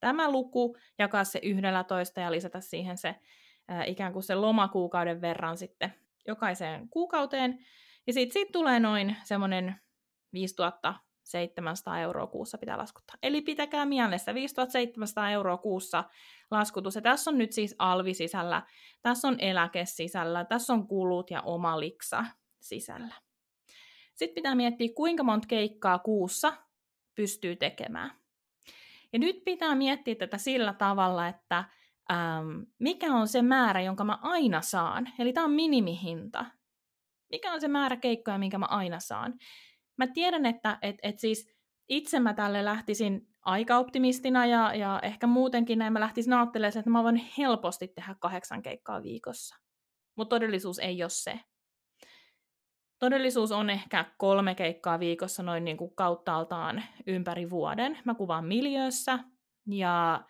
[0.00, 3.14] tämä luku, jakaa se yhdellä toista ja lisätä siihen se
[3.68, 5.94] ää, ikään kuin se lomakuukauden verran sitten
[6.26, 7.58] jokaiseen kuukauteen.
[8.06, 9.80] Ja sitten siitä tulee noin semmoinen
[11.38, 13.16] 5700 euroa kuussa pitää laskuttaa.
[13.22, 16.04] Eli pitäkää mielessä 5700 euroa kuussa
[16.50, 16.94] laskutus.
[16.94, 18.62] Ja tässä on nyt siis alvi sisällä,
[19.02, 22.24] tässä on eläke sisällä, tässä on kulut ja oma liksa
[22.60, 23.14] sisällä.
[24.14, 26.52] Sitten pitää miettiä, kuinka monta keikkaa kuussa
[27.14, 28.10] pystyy tekemään.
[29.12, 31.64] Ja nyt pitää miettiä tätä sillä tavalla, että
[32.12, 35.08] ähm, mikä on se määrä, jonka mä aina saan.
[35.18, 36.44] Eli tämä on minimihinta.
[37.30, 39.34] Mikä on se määrä keikkoja, minkä mä aina saan
[40.00, 41.48] mä tiedän, että et, et siis
[41.88, 46.90] itse mä tälle lähtisin aika optimistina ja, ja ehkä muutenkin näin mä lähtisin ajattelemaan, että
[46.90, 49.56] mä voin helposti tehdä kahdeksan keikkaa viikossa.
[50.16, 51.40] Mutta todellisuus ei ole se.
[52.98, 57.98] Todellisuus on ehkä kolme keikkaa viikossa noin niin kuin kauttaaltaan ympäri vuoden.
[58.04, 59.18] Mä kuvaan miljöössä
[59.66, 60.24] ja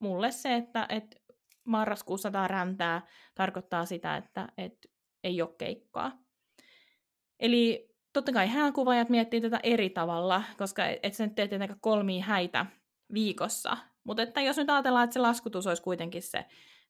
[0.00, 1.16] mulle se, että, että
[1.64, 4.88] marraskuussa tämä räntää, tarkoittaa sitä, että, että
[5.24, 6.12] ei ole keikkaa.
[7.40, 7.87] Eli
[8.18, 12.66] totta kai hääkuvaajat miettii tätä eri tavalla, koska et sä nyt tee tietenkään kolmia häitä
[13.14, 13.76] viikossa.
[14.04, 16.44] Mutta että jos nyt ajatellaan, että se laskutus olisi kuitenkin se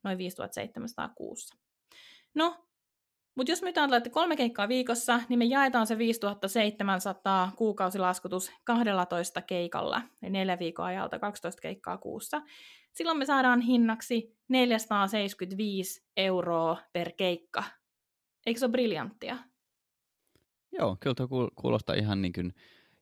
[0.05, 1.57] noin 5700 kuussa.
[2.35, 2.65] No,
[3.35, 8.53] mutta jos me nyt ajatellaan, että kolme keikkaa viikossa, niin me jaetaan se 5700 kuukausilaskutus
[8.65, 12.43] 12 keikalla, eli neljä viikon ajalta 12 keikkaa kuussa.
[12.93, 17.65] Silloin me saadaan hinnaksi 475 euroa per keikka.
[18.47, 19.37] Eikö se ole briljanttia?
[20.73, 22.55] Joo, kyllä tuo kuulostaa ihan niin kuin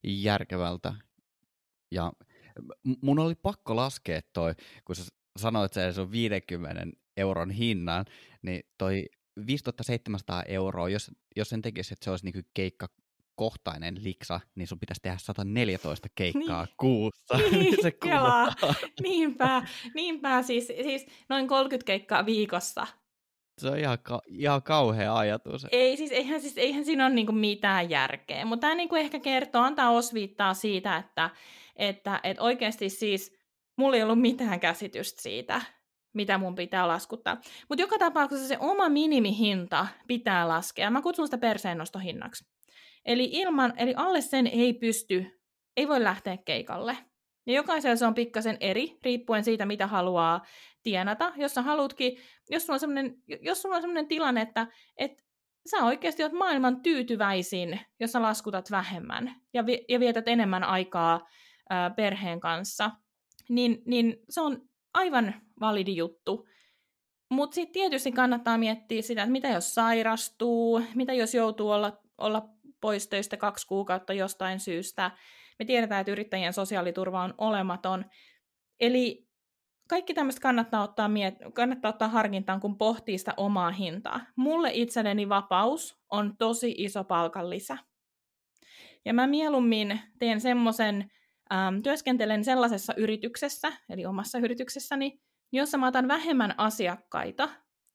[0.05, 0.94] järkevältä.
[1.90, 2.12] Ja
[3.02, 5.05] mun oli pakko laskea toi, kun sä
[5.37, 8.05] sanoit, että se on 50 euron hinnan,
[8.42, 9.07] niin toi
[9.46, 12.88] 5700 euroa, jos, jos sen tekisi, että se olisi niin keikka
[13.35, 16.74] kohtainen liksa, niin sun pitäisi tehdä 114 keikkaa niin.
[16.76, 17.38] kuussa.
[17.50, 17.92] Niin, se
[19.02, 19.62] niinpä,
[19.94, 22.87] niinpä siis, siis noin 30 keikkaa viikossa
[23.58, 25.66] se on ihan, ka- ihan kauhea ajatus.
[25.72, 29.62] Ei, siis eihän, siis, eihän siinä ole niinku mitään järkeä, mutta tämä niinku ehkä kertoo,
[29.62, 31.30] antaa osviittaa siitä, että,
[31.76, 33.36] että, että oikeasti siis
[33.76, 35.62] mulla ei ollut mitään käsitystä siitä,
[36.14, 37.40] mitä mun pitää laskuttaa.
[37.68, 40.90] Mutta joka tapauksessa se oma minimihinta pitää laskea.
[40.90, 42.44] Mä kutsun sitä perseennostohinnaksi.
[43.04, 45.42] Eli, ilman, eli alle sen ei pysty,
[45.76, 46.96] ei voi lähteä keikalle.
[47.46, 50.46] Ja jokaisella se on pikkasen eri, riippuen siitä, mitä haluaa
[50.82, 51.32] tienata.
[51.37, 52.18] Jos sä haluatkin,
[52.50, 55.22] jos sulla on sellainen, jos sulla on sellainen tilanne, että, että
[55.70, 61.28] sä oikeasti oot maailman tyytyväisin, jos sä laskutat vähemmän ja, vi- ja vietät enemmän aikaa
[61.70, 62.90] ää, perheen kanssa,
[63.48, 66.48] niin, niin se on aivan validi juttu.
[67.30, 72.48] Mutta sitten tietysti kannattaa miettiä sitä, että mitä jos sairastuu, mitä jos joutuu olla, olla
[72.80, 75.11] pois töistä kaksi kuukautta jostain syystä.
[75.58, 78.04] Me tiedetään, että yrittäjien sosiaaliturva on olematon.
[78.80, 79.26] Eli
[79.88, 84.20] kaikki tämmöistä kannattaa ottaa, miet- kannattaa ottaa harkintaan, kun pohtii sitä omaa hintaa.
[84.36, 87.78] Mulle itselleni vapaus on tosi iso palkan lisä.
[89.04, 91.10] Ja mä mieluummin teen semmoisen,
[91.52, 95.20] ähm, työskentelen sellaisessa yrityksessä, eli omassa yrityksessäni,
[95.52, 97.48] jossa mä otan vähemmän asiakkaita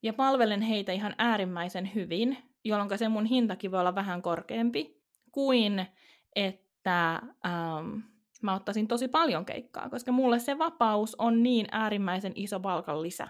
[0.03, 5.87] ja palvelen heitä ihan äärimmäisen hyvin, jolloin se mun hintakin voi olla vähän korkeampi, kuin
[6.35, 7.99] että ähm,
[8.41, 13.27] mä ottaisin tosi paljon keikkaa, koska mulle se vapaus on niin äärimmäisen iso palkan lisä.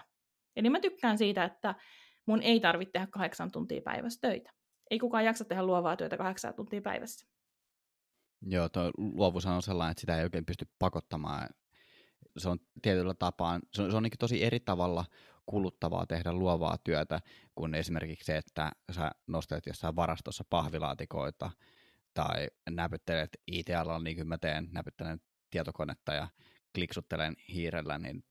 [0.56, 1.74] Eli mä tykkään siitä, että
[2.26, 4.50] mun ei tarvitse tehdä kahdeksan tuntia päivässä töitä.
[4.90, 7.26] Ei kukaan jaksa tehdä luovaa työtä kahdeksan tuntia päivässä.
[8.46, 11.48] Joo, tuo luovuus on sellainen, että sitä ei oikein pysty pakottamaan.
[12.38, 15.04] Se on tietyllä tapaa, se on, se on niin tosi eri tavalla
[15.46, 17.20] kuluttavaa tehdä luovaa työtä
[17.54, 21.50] kuin esimerkiksi se, että sä nostat jossain varastossa pahvilaatikoita
[22.14, 25.20] tai näpyttelet IT-alalla niin kuin mä teen, näpyttelen
[25.50, 26.28] tietokonetta ja
[26.74, 28.24] kliksuttelen hiirellä, niin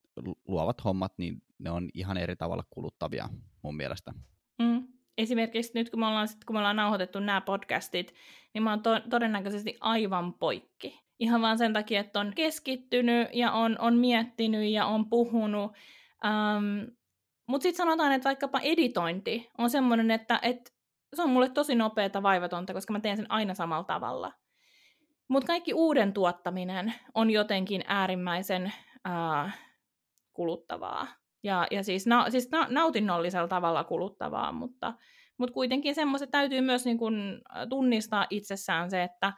[0.48, 3.30] luovat hommat, niin ne on ihan eri tavalla kuluttavia
[3.62, 4.14] mun mielestä.
[4.62, 4.88] Mm.
[5.18, 8.14] Esimerkiksi nyt kun me ollaan, kun me ollaan nauhoitettu nämä podcastit,
[8.54, 11.00] niin mä oon to- todennäköisesti aivan poikki.
[11.20, 15.72] Ihan vaan sen takia, että on keskittynyt ja on, on miettinyt ja on puhunut.
[16.26, 16.92] Um,
[17.48, 20.72] Mutta sitten sanotaan, että vaikkapa editointi on semmoinen, että, että
[21.16, 24.34] se on mulle tosi nopeata vaivatonta, koska mä teen sen aina samalla tavalla.
[25.28, 28.74] Mutta kaikki uuden tuottaminen on jotenkin äärimmäisen
[29.08, 29.60] äh,
[30.34, 31.08] kuluttavaa.
[31.44, 34.94] Ja, ja siis, na, siis na, nautinnollisella tavalla kuluttavaa, mutta,
[35.38, 39.34] mutta kuitenkin semmoiset täytyy myös niin kun tunnistaa itsessään se, että,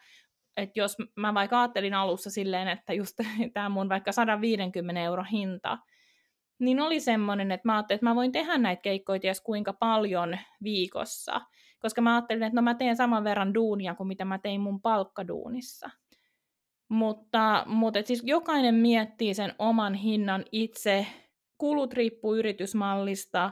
[0.58, 3.20] että jos mä vaikka ajattelin alussa silleen, että just
[3.54, 5.78] tämä mun vaikka 150 euro hinta,
[6.60, 10.38] niin oli semmoinen, että mä ajattelin, että mä voin tehdä näitä keikkoja ties kuinka paljon
[10.64, 11.42] viikossa,
[11.84, 14.82] koska mä ajattelin, että no mä teen saman verran duunia kuin mitä mä tein mun
[14.82, 15.90] palkkaduunissa.
[16.90, 21.08] Mutta, mutta et siis jokainen miettii sen oman hinnan itse,
[21.58, 23.52] kulut riippuu yritysmallista,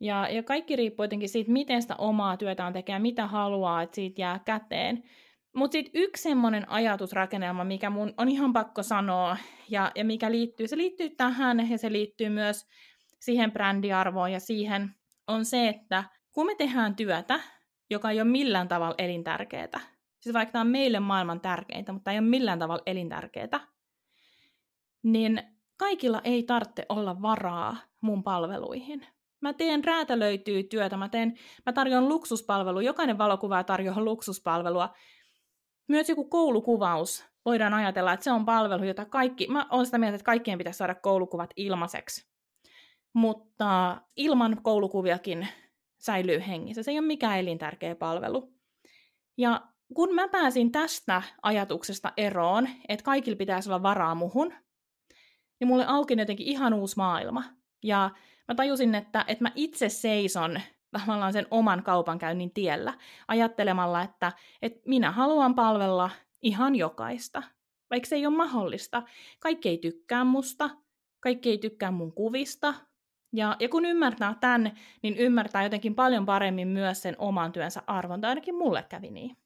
[0.00, 4.20] ja, ja kaikki riippuu jotenkin siitä, miten sitä omaa työtään tekee, mitä haluaa, että siitä
[4.20, 5.02] jää käteen.
[5.54, 9.36] Mutta sitten yksi semmoinen ajatusrakennelma, mikä mun on ihan pakko sanoa,
[9.68, 12.66] ja, ja mikä liittyy, se liittyy tähän, ja se liittyy myös
[13.20, 14.94] siihen brändiarvoon ja siihen,
[15.28, 17.40] on se, että kun me tehdään työtä,
[17.90, 19.80] joka ei ole millään tavalla elintärkeää,
[20.20, 23.60] siis vaikka tämä on meille maailman tärkeintä, mutta ei ole millään tavalla elintärkeää,
[25.02, 25.42] niin
[25.76, 29.06] kaikilla ei tarvitse olla varaa mun palveluihin.
[29.40, 34.94] Mä teen räätälöityä työtä, mä, teen, mä tarjoan luksuspalvelua, jokainen valokuva tarjoaa luksuspalvelua.
[35.88, 40.14] Myös joku koulukuvaus, voidaan ajatella, että se on palvelu, jota kaikki, mä olen sitä mieltä,
[40.14, 42.26] että kaikkien pitäisi saada koulukuvat ilmaiseksi.
[43.12, 45.48] Mutta ilman koulukuviakin
[46.02, 46.82] säilyy hengissä.
[46.82, 48.54] Se ei ole mikään elintärkeä palvelu.
[49.36, 49.60] Ja
[49.94, 54.54] kun mä pääsin tästä ajatuksesta eroon, että kaikilla pitäisi olla varaa muhun,
[55.60, 57.44] niin mulle auki jotenkin ihan uusi maailma.
[57.82, 58.10] Ja
[58.48, 60.60] mä tajusin, että, että mä itse seison
[60.90, 62.94] tavallaan sen oman kaupankäynnin tiellä
[63.28, 66.10] ajattelemalla, että, että minä haluan palvella
[66.42, 67.42] ihan jokaista,
[67.90, 69.02] vaikka se ei ole mahdollista.
[69.40, 70.70] Kaikki ei tykkää musta,
[71.20, 72.74] kaikki ei tykkää mun kuvista,
[73.32, 78.20] ja, ja kun ymmärtää tämän, niin ymmärtää jotenkin paljon paremmin myös sen oman työnsä arvon,
[78.20, 79.36] tai ainakin mulle kävi niin.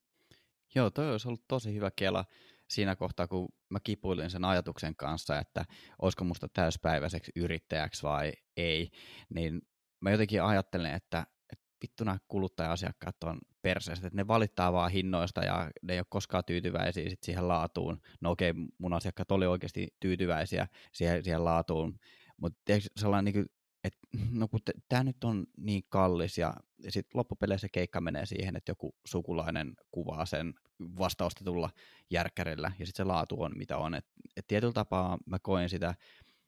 [0.75, 2.25] Joo, toi olisi ollut tosi hyvä kela
[2.71, 5.65] siinä kohtaa, kun mä kipuilin sen ajatuksen kanssa, että
[6.03, 8.91] olisiko musta täyspäiväiseksi yrittäjäksi vai ei,
[9.35, 9.63] niin
[10.01, 15.45] mä jotenkin ajattelen, että, että vittu nämä kuluttaja-asiakkaat on perseestä, että ne valittaa vaan hinnoista
[15.45, 18.01] ja ne ei ole koskaan tyytyväisiä sit siihen laatuun.
[18.21, 21.99] No okei, mun asiakkaat oli oikeasti tyytyväisiä siihen, siihen laatuun,
[22.37, 23.47] mutta sellainen niin
[23.87, 23.99] että
[24.31, 26.55] no kun tämä nyt on niin kallis ja
[26.89, 31.71] sitten loppupeleissä keikka menee siihen, että joku sukulainen kuvaa sen vastaustetulla
[32.11, 33.95] järkkärillä ja sitten se laatu on mitä on.
[33.95, 35.95] Et, et tietyllä tapaa mä koen sitä,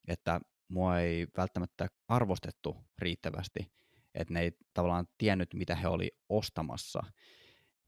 [0.09, 3.73] että mua ei välttämättä arvostettu riittävästi,
[4.15, 7.03] että ne ei tavallaan tiennyt mitä he oli ostamassa.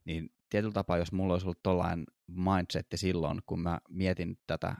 [0.05, 4.77] Niin tietyllä tapaa, jos mulla olisi ollut tollainen mindsetti silloin, kun mä mietin tätä,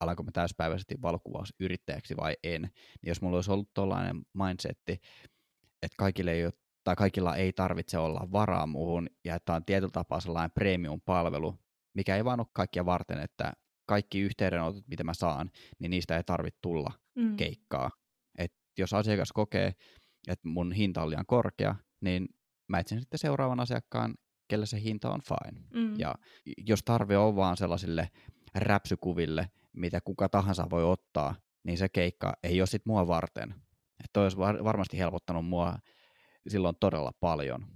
[0.00, 2.62] alanko mä täyspäiväisesti valokuvausyrittäjäksi vai en.
[2.62, 4.92] Niin jos mulla olisi ollut tuollainen mindsetti,
[5.82, 6.52] että kaikille ei ole,
[6.84, 11.58] tai kaikilla ei tarvitse olla varaa muuhun, ja että on tietyllä tapaa sellainen premium-palvelu,
[11.94, 13.52] mikä ei vaan ole kaikkia varten, että
[13.86, 17.36] kaikki yhteydenotot, mitä mä saan, niin niistä ei tarvitse tulla mm.
[17.36, 17.90] keikkaa.
[18.38, 19.74] Et jos asiakas kokee,
[20.28, 22.28] että mun hinta on liian korkea, niin
[22.68, 24.14] mä etsin sitten seuraavan asiakkaan,
[24.48, 25.64] kelle se hinta on fine.
[25.74, 25.98] Mm.
[25.98, 26.14] Ja
[26.66, 28.10] jos tarve on vaan sellaisille
[28.54, 33.54] räpsykuville, mitä kuka tahansa voi ottaa, niin se keikka ei ole sitten mua varten.
[34.04, 35.74] Että olisi var- varmasti helpottanut mua
[36.48, 37.66] silloin todella paljon.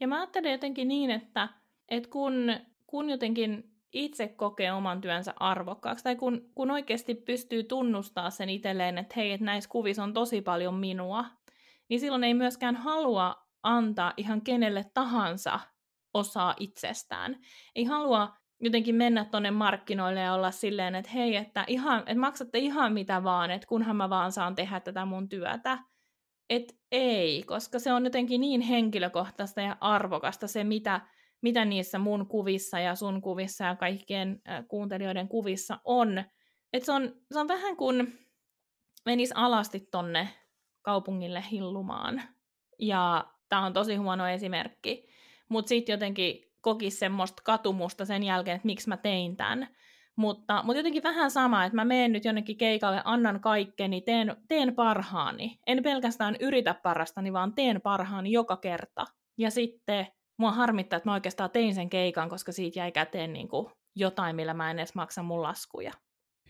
[0.00, 1.48] Ja mä ajattelen jotenkin niin, että,
[1.88, 8.30] että kun, kun jotenkin itse kokee oman työnsä arvokkaaksi, tai kun, kun oikeasti pystyy tunnustaa
[8.30, 11.24] sen itselleen, että hei, että näissä kuvissa on tosi paljon minua,
[11.88, 15.60] niin silloin ei myöskään halua antaa ihan kenelle tahansa
[16.14, 17.36] osaa itsestään.
[17.74, 22.58] Ei halua jotenkin mennä tonne markkinoille ja olla silleen, että hei, että, ihan, että maksatte
[22.58, 25.78] ihan mitä vaan, että kunhan mä vaan saan tehdä tätä mun työtä.
[26.50, 31.00] Et ei, koska se on jotenkin niin henkilökohtaista ja arvokasta se, mitä,
[31.42, 36.24] mitä niissä mun kuvissa ja sun kuvissa ja kaikkien äh, kuuntelijoiden kuvissa on.
[36.72, 38.18] Et se, on se on vähän kuin
[39.06, 40.28] menis alasti tonne
[40.82, 42.22] kaupungille hillumaan.
[42.78, 45.08] Ja tämä on tosi huono esimerkki.
[45.48, 49.68] Mutta sitten jotenkin koki semmoista katumusta sen jälkeen, että miksi mä tein tämän.
[50.16, 54.74] Mutta, mutta jotenkin vähän sama, että mä menen nyt jonnekin keikalle, annan kaikkeni, teen, teen
[54.74, 55.58] parhaani.
[55.66, 59.04] En pelkästään yritä parastani, vaan teen parhaani joka kerta.
[59.38, 63.48] Ja sitten mua harmittaa, että mä oikeastaan tein sen keikan, koska siitä jäi käteen niin
[63.48, 65.92] kuin jotain, millä mä en edes maksa mun laskuja.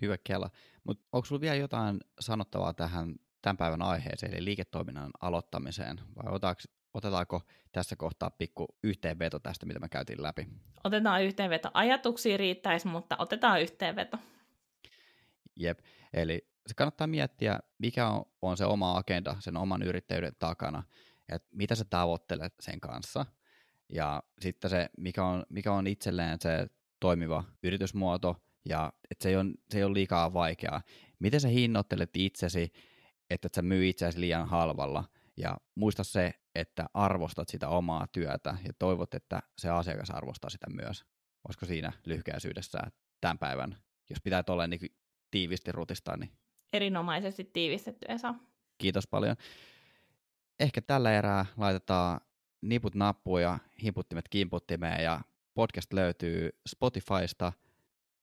[0.00, 0.50] Hyvä Kela.
[0.84, 6.32] Mutta onko sulla vielä jotain sanottavaa tähän tämän päivän aiheeseen, eli liiketoiminnan aloittamiseen, vai
[6.94, 10.46] otetaanko tässä kohtaa pikku yhteenveto tästä, mitä me käytiin läpi?
[10.84, 11.70] Otetaan yhteenveto.
[11.74, 14.18] Ajatuksia riittäisi, mutta otetaan yhteenveto.
[15.56, 15.78] Jep,
[16.12, 20.82] eli se kannattaa miettiä, mikä on, on se oma agenda sen oman yrittäjyyden takana,
[21.28, 23.26] että mitä sä tavoittelet sen kanssa,
[23.88, 26.66] ja sitten se, mikä on, mikä on itselleen se
[27.00, 28.36] toimiva yritysmuoto,
[28.68, 30.82] ja että se ei ole, se ei ole liikaa vaikeaa.
[31.18, 32.72] Miten sä hinnoittelet itsesi,
[33.30, 35.04] että et sä myy itseäsi liian halvalla,
[35.36, 40.66] ja muista se, että arvostat sitä omaa työtä ja toivot, että se asiakas arvostaa sitä
[40.70, 41.04] myös.
[41.48, 42.78] Olisiko siinä lyhykäisyydessä
[43.20, 43.76] tämän päivän,
[44.10, 44.80] jos pitää tuolla niin
[45.30, 46.32] tiivisti rutistaa, niin...
[46.72, 48.34] Erinomaisesti tiivistetty, Esa.
[48.78, 49.36] Kiitos paljon.
[50.60, 52.20] Ehkä tällä erää laitetaan
[52.62, 55.20] niput nappuja, hiputtimet kimputtimeen ja
[55.54, 57.52] podcast löytyy Spotifysta,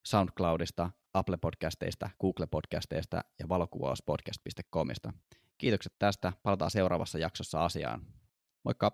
[0.05, 5.13] SoundCloudista, Apple Podcasteista, Google Podcasteista ja valokuvauspodcast.comista.
[5.57, 6.33] Kiitokset tästä.
[6.43, 8.05] Palataan seuraavassa jaksossa asiaan.
[8.63, 8.91] Moikka!